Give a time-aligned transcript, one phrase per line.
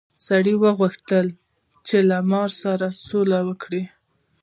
[0.27, 1.27] سړي وغوښتل
[1.87, 3.83] چې له مار سره سوله وکړي.